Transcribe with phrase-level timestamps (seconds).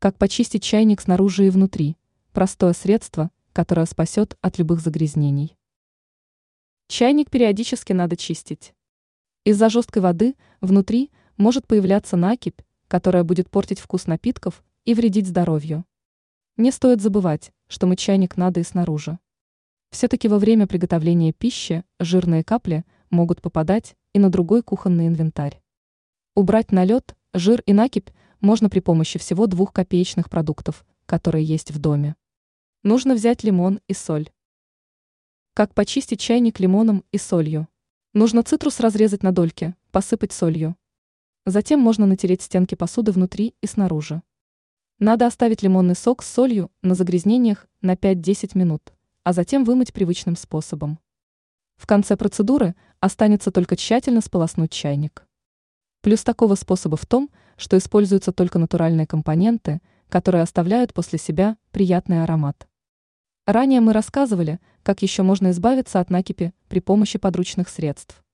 [0.00, 1.96] Как почистить чайник снаружи и внутри?
[2.32, 5.56] Простое средство, которое спасет от любых загрязнений.
[6.86, 8.74] Чайник периодически надо чистить.
[9.42, 15.84] Из-за жесткой воды внутри может появляться накипь, которая будет портить вкус напитков и вредить здоровью.
[16.56, 19.18] Не стоит забывать, что мыть чайник надо и снаружи.
[19.90, 25.60] Все-таки во время приготовления пищи жирные капли могут попадать и на другой кухонный инвентарь.
[26.36, 28.10] Убрать налет, жир и накипь
[28.40, 32.16] можно при помощи всего двух копеечных продуктов, которые есть в доме.
[32.82, 34.30] Нужно взять лимон и соль.
[35.54, 37.68] Как почистить чайник лимоном и солью?
[38.14, 40.76] Нужно цитрус разрезать на дольки, посыпать солью.
[41.46, 44.22] Затем можно натереть стенки посуды внутри и снаружи.
[44.98, 50.34] Надо оставить лимонный сок с солью на загрязнениях на 5-10 минут, а затем вымыть привычным
[50.34, 50.98] способом.
[51.76, 55.27] В конце процедуры останется только тщательно сполоснуть чайник.
[56.08, 62.22] Плюс такого способа в том, что используются только натуральные компоненты, которые оставляют после себя приятный
[62.22, 62.66] аромат.
[63.44, 68.24] Ранее мы рассказывали, как еще можно избавиться от накипи при помощи подручных средств.